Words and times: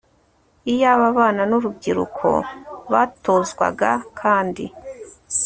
Iyaba 0.71 1.03
abana 1.11 1.41
nurubyiruko 1.49 2.27
batozwaga 2.91 3.89
kandi 4.19 4.65